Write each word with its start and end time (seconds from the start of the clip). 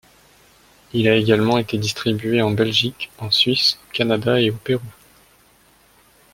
Il 0.93 1.07
a 1.07 1.15
également 1.15 1.59
été 1.59 1.77
distribué 1.77 2.41
en 2.41 2.49
Belgique, 2.49 3.11
en 3.19 3.29
Suisse, 3.29 3.77
au 3.87 3.91
Canada 3.93 4.41
et 4.41 4.49
au 4.49 4.55
Pérou. 4.55 4.81